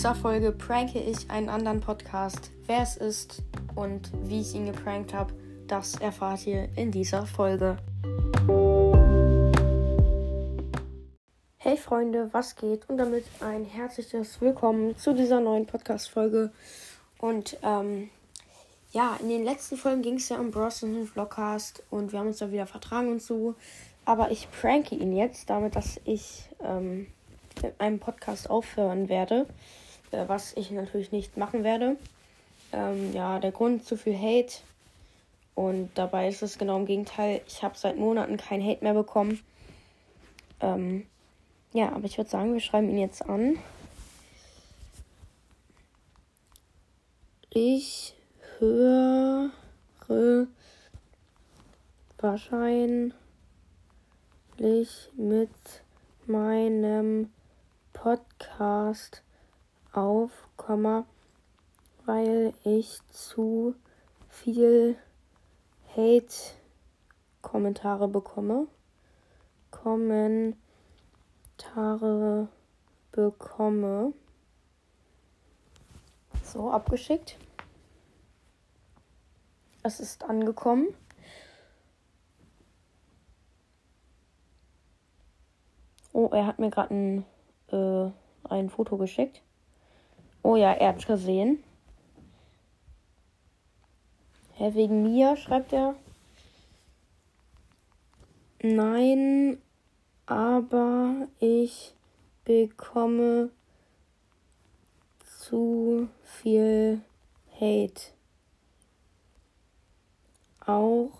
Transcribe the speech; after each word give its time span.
dieser 0.00 0.14
Folge 0.14 0.52
pranke 0.52 0.98
ich 0.98 1.30
einen 1.30 1.50
anderen 1.50 1.80
Podcast. 1.80 2.52
Wer 2.64 2.80
es 2.80 2.96
ist 2.96 3.42
und 3.74 4.10
wie 4.22 4.40
ich 4.40 4.54
ihn 4.54 4.64
geprankt 4.64 5.12
habe, 5.12 5.34
das 5.66 5.96
erfahrt 5.96 6.46
ihr 6.46 6.70
in 6.74 6.90
dieser 6.90 7.26
Folge. 7.26 7.76
Hey 11.58 11.76
Freunde, 11.76 12.30
was 12.32 12.56
geht? 12.56 12.88
Und 12.88 12.96
damit 12.96 13.26
ein 13.40 13.66
herzliches 13.66 14.40
Willkommen 14.40 14.96
zu 14.96 15.12
dieser 15.12 15.38
neuen 15.38 15.66
Podcast-Folge. 15.66 16.50
Und 17.18 17.58
ähm, 17.62 18.08
ja, 18.92 19.18
in 19.20 19.28
den 19.28 19.44
letzten 19.44 19.76
Folgen 19.76 20.00
ging 20.00 20.14
es 20.14 20.30
ja 20.30 20.38
um 20.38 20.50
Bros 20.50 20.82
und 20.82 21.08
Vlogcast 21.08 21.82
und 21.90 22.12
wir 22.12 22.20
haben 22.20 22.28
uns 22.28 22.38
da 22.38 22.50
wieder 22.50 22.66
vertragen 22.66 23.10
und 23.10 23.20
so. 23.20 23.54
Aber 24.06 24.30
ich 24.30 24.50
pranke 24.50 24.94
ihn 24.94 25.14
jetzt 25.14 25.50
damit, 25.50 25.76
dass 25.76 26.00
ich 26.06 26.48
ähm, 26.64 27.08
mit 27.62 27.78
meinem 27.78 27.98
Podcast 27.98 28.48
aufhören 28.48 29.10
werde. 29.10 29.46
Äh, 30.10 30.28
was 30.28 30.56
ich 30.56 30.70
natürlich 30.70 31.12
nicht 31.12 31.36
machen 31.36 31.64
werde. 31.64 31.96
Ähm, 32.72 33.12
ja, 33.12 33.38
der 33.38 33.52
Grund 33.52 33.84
zu 33.84 33.96
viel 33.96 34.16
Hate. 34.16 34.58
Und 35.54 35.90
dabei 35.94 36.28
ist 36.28 36.42
es 36.42 36.58
genau 36.58 36.78
im 36.78 36.86
Gegenteil. 36.86 37.42
Ich 37.46 37.62
habe 37.62 37.76
seit 37.76 37.96
Monaten 37.96 38.36
kein 38.36 38.64
Hate 38.64 38.82
mehr 38.82 38.94
bekommen. 38.94 39.40
Ähm, 40.60 41.06
ja, 41.72 41.92
aber 41.92 42.04
ich 42.04 42.18
würde 42.18 42.30
sagen, 42.30 42.52
wir 42.52 42.60
schreiben 42.60 42.88
ihn 42.90 42.98
jetzt 42.98 43.28
an. 43.28 43.58
Ich 47.50 48.14
höre 48.58 49.50
wahrscheinlich 52.18 53.14
mit 55.16 55.50
meinem 56.26 57.32
Podcast 57.92 59.22
auf, 59.92 60.48
weil 62.04 62.52
ich 62.64 62.98
zu 63.10 63.74
viel 64.28 64.96
Hate-Kommentare 65.96 68.08
bekomme. 68.08 68.66
Kommentare 69.70 70.58
bekomme. 73.12 74.12
So, 76.42 76.70
abgeschickt. 76.70 77.38
Es 79.82 80.00
ist 80.00 80.24
angekommen. 80.24 80.88
Oh, 86.12 86.28
er 86.32 86.46
hat 86.46 86.58
mir 86.58 86.70
gerade 86.70 86.94
ein, 86.94 87.24
äh, 87.68 88.10
ein 88.48 88.68
Foto 88.68 88.96
geschickt. 88.96 89.42
Oh 90.42 90.56
ja, 90.56 90.72
er 90.72 90.88
hat 90.88 91.06
gesehen. 91.06 91.62
Hä, 94.54 94.74
wegen 94.74 95.02
mir, 95.02 95.36
schreibt 95.36 95.72
er. 95.72 95.94
Nein, 98.62 99.58
aber 100.26 101.28
ich 101.38 101.94
bekomme 102.44 103.50
zu 105.24 106.08
viel 106.22 107.00
Hate 107.58 108.12
auch 110.66 111.10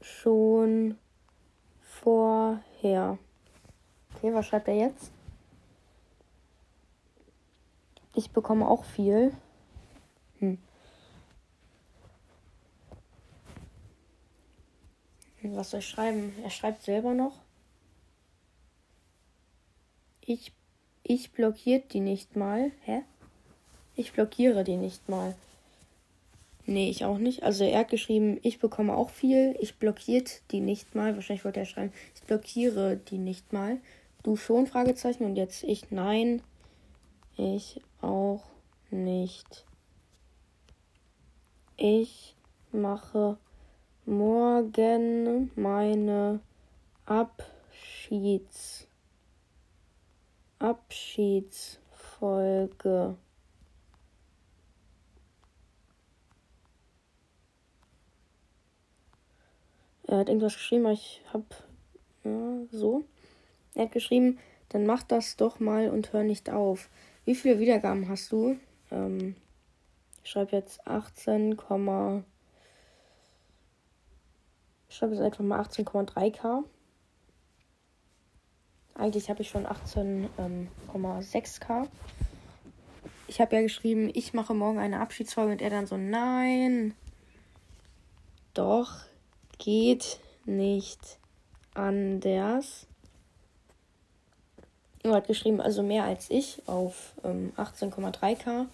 schon 0.00 0.98
vorher. 1.80 3.18
Okay, 4.14 4.32
was 4.32 4.46
schreibt 4.46 4.68
er 4.68 4.76
jetzt? 4.76 5.13
Ich 8.14 8.30
bekomme 8.30 8.68
auch 8.68 8.84
viel. 8.84 9.32
Hm. 10.38 10.58
Was 15.42 15.70
soll 15.70 15.80
ich 15.80 15.88
schreiben? 15.88 16.32
Er 16.42 16.50
schreibt 16.50 16.82
selber 16.82 17.12
noch. 17.12 17.40
Ich, 20.20 20.52
ich 21.02 21.32
blockiert 21.32 21.92
die 21.92 22.00
nicht 22.00 22.34
mal. 22.34 22.70
Hä? 22.84 23.02
Ich 23.94 24.12
blockiere 24.12 24.64
die 24.64 24.76
nicht 24.76 25.08
mal. 25.08 25.34
Nee, 26.66 26.88
ich 26.88 27.04
auch 27.04 27.18
nicht. 27.18 27.42
Also 27.42 27.64
er 27.64 27.80
hat 27.80 27.90
geschrieben, 27.90 28.38
ich 28.42 28.58
bekomme 28.58 28.96
auch 28.96 29.10
viel. 29.10 29.54
Ich 29.60 29.76
blockiert 29.76 30.40
die 30.50 30.60
nicht 30.60 30.94
mal. 30.94 31.14
Wahrscheinlich 31.14 31.44
wollte 31.44 31.60
er 31.60 31.66
schreiben, 31.66 31.92
ich 32.14 32.22
blockiere 32.22 32.96
die 32.96 33.18
nicht 33.18 33.52
mal. 33.52 33.78
Du 34.22 34.36
schon? 34.36 34.66
Fragezeichen. 34.66 35.24
Und 35.24 35.36
jetzt 35.36 35.62
ich 35.64 35.90
nein. 35.90 36.40
Ich 37.36 37.82
auch 38.04 38.44
nicht. 38.90 39.64
Ich 41.76 42.36
mache 42.70 43.36
morgen 44.04 45.50
meine 45.56 46.38
Abschieds 47.06 48.86
Abschiedsfolge. 50.58 53.16
Er 60.06 60.18
hat 60.18 60.28
irgendwas 60.28 60.54
geschrieben, 60.54 60.86
aber 60.86 60.94
ich 60.94 61.20
hab 61.32 61.64
ja, 62.24 62.58
so. 62.70 63.04
Er 63.74 63.84
hat 63.84 63.92
geschrieben, 63.92 64.38
dann 64.68 64.86
mach 64.86 65.02
das 65.02 65.36
doch 65.36 65.58
mal 65.60 65.90
und 65.90 66.12
hör 66.12 66.22
nicht 66.22 66.50
auf. 66.50 66.88
Wie 67.24 67.34
viele 67.34 67.58
Wiedergaben 67.58 68.08
hast 68.08 68.30
du? 68.32 68.56
Ähm, 68.90 69.36
ich 70.22 70.30
schreibe 70.30 70.56
jetzt 70.56 70.86
18, 70.86 71.52
ich 71.52 71.58
schreibe 74.96 75.14
jetzt 75.14 75.22
einfach 75.22 75.44
mal 75.44 75.60
18,3k. 75.60 76.64
Eigentlich 78.94 79.28
habe 79.28 79.42
ich 79.42 79.48
schon 79.48 79.66
18,6k. 79.66 81.82
Ähm, 81.82 81.88
ich 83.26 83.40
habe 83.40 83.56
ja 83.56 83.62
geschrieben, 83.62 84.10
ich 84.12 84.34
mache 84.34 84.54
morgen 84.54 84.78
eine 84.78 85.00
Abschiedsfolge 85.00 85.52
und 85.52 85.62
er 85.62 85.70
dann 85.70 85.86
so, 85.86 85.96
nein. 85.96 86.94
Doch, 88.52 89.00
geht 89.58 90.20
nicht 90.44 91.18
anders. 91.74 92.86
Er 95.04 95.12
hat 95.12 95.26
geschrieben, 95.26 95.60
also 95.60 95.82
mehr 95.82 96.04
als 96.04 96.30
ich 96.30 96.62
auf 96.66 97.12
ähm, 97.24 97.52
18,3k. 97.58 98.66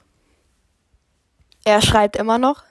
Er 1.65 1.83
schreibt 1.83 2.15
immer 2.15 2.39
noch. 2.39 2.63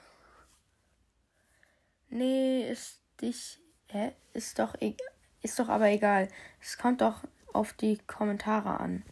Nee, 2.08 2.70
ist 2.70 3.02
dich. 3.20 3.58
Hä? 3.88 4.12
Ist 4.32 4.58
doch 4.58 4.74
egal. 4.80 5.17
Ist 5.42 5.58
doch 5.58 5.68
aber 5.68 5.88
egal. 5.88 6.28
Es 6.60 6.78
kommt 6.78 7.00
doch 7.00 7.24
auf 7.52 7.72
die 7.72 7.98
Kommentare 8.06 8.80
an. 8.80 9.04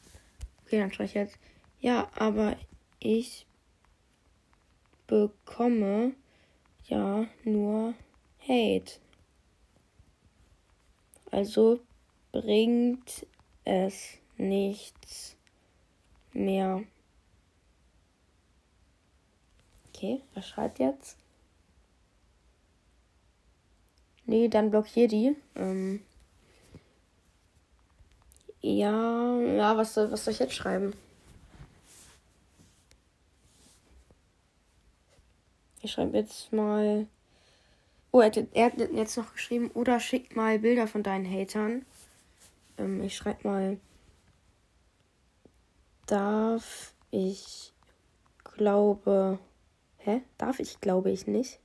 Okay, 0.65 0.79
dann 0.79 0.93
schreibe 0.93 1.07
ich 1.07 1.15
jetzt. 1.15 1.39
Ja, 1.79 2.09
aber 2.17 2.57
ich 2.99 3.47
bekomme 5.07 6.15
ja 6.85 7.27
nur 7.45 7.95
Hate. 8.41 9.01
Also 11.31 11.81
bringt 12.33 13.27
es 13.65 14.19
nichts 14.37 15.37
mehr. 16.33 16.83
Okay, 19.89 20.23
er 20.35 20.43
schreibt 20.43 20.79
jetzt? 20.79 21.17
Nee, 24.27 24.49
dann 24.49 24.71
blockier 24.71 25.09
die. 25.09 25.37
Ähm, 25.55 26.03
ja, 28.67 29.39
ja, 29.43 29.77
was 29.77 29.95
soll, 29.95 30.11
was 30.11 30.25
soll 30.25 30.33
ich 30.33 30.41
jetzt 30.41 30.55
schreiben? 30.55 30.93
Ich 35.83 35.93
schreibe 35.93 36.17
jetzt 36.17 36.53
mal. 36.53 37.07
Oh, 38.11 38.21
er 38.21 38.27
hat, 38.27 38.39
er 38.55 38.67
hat 38.67 38.79
jetzt 38.93 39.17
noch 39.17 39.33
geschrieben, 39.35 39.71
oder 39.71 40.01
schick 40.01 40.35
mal 40.35 40.59
Bilder 40.59 40.89
von 40.89 41.05
deinen 41.05 41.31
Hatern. 41.31 41.87
Ähm, 42.77 43.05
ich 43.05 43.17
schreibe 43.17 43.47
mal. 43.47 43.79
Darf 46.07 46.93
ich 47.13 47.73
glaube. 48.43 49.39
Hä? 49.99 50.23
Darf 50.39 50.59
ich 50.59 50.81
glaube 50.81 51.13
ich 51.13 51.29
nicht? 51.29 51.61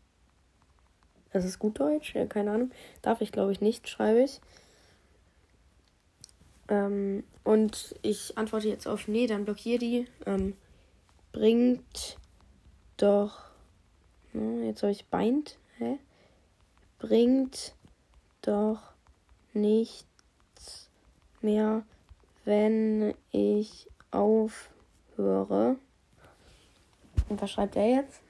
Das 1.33 1.45
ist 1.45 1.57
gut 1.57 1.79
Deutsch, 1.79 2.13
ja, 2.13 2.27
keine 2.27 2.51
Ahnung. 2.51 2.71
Darf 3.01 3.21
ich 3.21 3.31
glaube 3.31 3.53
ich 3.53 3.59
nicht, 3.59 3.89
schreibe 3.89 4.21
ich. 4.21 4.39
Ähm, 6.71 7.25
und 7.43 7.95
ich 8.01 8.37
antworte 8.37 8.69
jetzt 8.69 8.87
auf 8.87 9.09
Nee, 9.09 9.27
dann 9.27 9.43
blockiere 9.43 9.77
die. 9.77 10.07
Ähm, 10.25 10.55
bringt 11.33 12.17
doch. 12.95 13.41
Ne, 14.31 14.67
jetzt 14.67 14.81
habe 14.81 14.93
ich 14.93 15.05
Bind. 15.07 15.57
Hä? 15.77 15.99
Bringt 16.97 17.75
doch 18.41 18.79
nichts 19.53 20.89
mehr, 21.41 21.83
wenn 22.45 23.15
ich 23.31 23.89
aufhöre. 24.11 25.75
Und 27.27 27.41
was 27.41 27.51
schreibt 27.51 27.75
er 27.75 27.87
jetzt? 27.87 28.21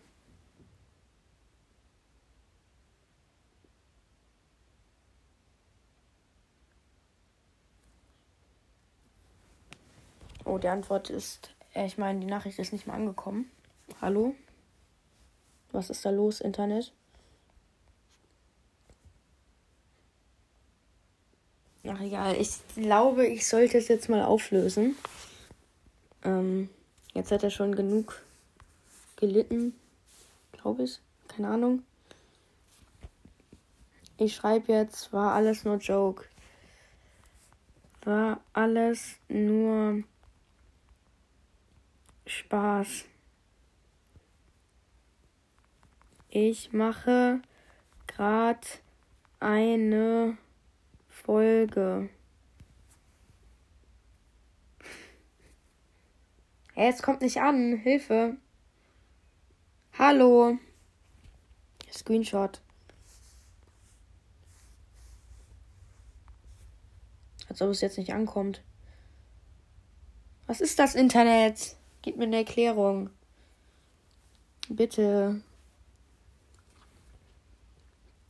Oh, 10.52 10.58
die 10.58 10.68
Antwort 10.68 11.10
ist, 11.10 11.50
äh, 11.74 11.86
ich 11.86 11.98
meine, 11.98 12.20
die 12.20 12.26
Nachricht 12.26 12.60
ist 12.60 12.74
nicht 12.74 12.86
mal 12.86 12.96
angekommen. 12.96 13.50
Hallo? 14.02 14.36
Was 15.72 15.90
ist 15.90 16.04
da 16.04 16.10
los, 16.10 16.42
Internet? 16.42 16.92
Ach 21.88 22.02
egal, 22.02 22.36
ich 22.36 22.50
glaube, 22.76 23.26
ich 23.28 23.48
sollte 23.48 23.78
es 23.78 23.88
jetzt 23.88 24.10
mal 24.10 24.26
auflösen. 24.26 24.98
Ähm, 26.26 26.70
jetzt 27.14 27.32
hat 27.32 27.44
er 27.44 27.50
schon 27.50 27.74
genug 27.74 28.22
gelitten, 29.16 29.74
glaube 30.52 30.84
ich. 30.84 31.00
Keine 31.30 31.48
Ahnung. 31.48 31.84
Ich 34.18 34.36
schreibe 34.36 34.74
jetzt, 34.74 35.14
war 35.14 35.34
alles 35.34 35.64
nur 35.64 35.78
Joke. 35.78 36.26
War 38.04 38.42
alles 38.52 39.16
nur 39.30 40.04
Spaß. 42.32 43.06
Ich 46.30 46.72
mache 46.72 47.42
gerade 48.08 48.68
eine 49.40 50.38
Folge. 51.10 52.10
Hey, 56.74 56.90
es 56.90 57.04
kommt 57.04 57.20
nicht 57.20 57.42
an. 57.42 57.76
Hilfe. 57.76 58.38
Hallo. 60.00 60.58
Screenshot. 61.92 62.62
Als 67.50 67.62
ob 67.62 67.70
es 67.72 67.82
jetzt 67.82 67.98
nicht 67.98 68.14
ankommt. 68.14 68.64
Was 70.48 70.62
ist 70.62 70.80
das 70.80 70.96
Internet? 70.96 71.76
Gib 72.02 72.18
mir 72.18 72.24
eine 72.24 72.38
Erklärung. 72.38 73.10
Bitte. 74.70 75.42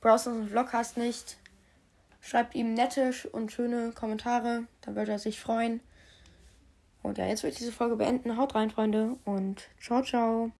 Browsers 0.00 0.34
und 0.34 0.48
Vlog 0.48 0.72
hast 0.72 0.96
nicht. 0.96 1.38
Schreibt 2.24 2.54
ihm 2.54 2.72
nette 2.72 3.12
und 3.32 3.52
schöne 3.52 3.92
Kommentare, 3.92 4.64
dann 4.80 4.96
würde 4.96 5.12
er 5.12 5.18
sich 5.18 5.38
freuen. 5.38 5.80
Und 7.02 7.18
ja, 7.18 7.26
jetzt 7.26 7.42
würde 7.42 7.52
ich 7.52 7.58
diese 7.58 7.70
Folge 7.70 7.96
beenden. 7.96 8.38
Haut 8.38 8.54
rein, 8.54 8.70
Freunde, 8.70 9.18
und 9.26 9.68
ciao, 9.78 10.02
ciao. 10.02 10.50